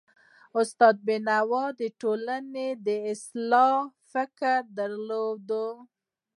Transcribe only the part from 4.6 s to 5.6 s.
درلود.